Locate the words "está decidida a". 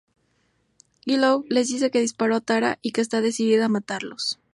3.01-3.69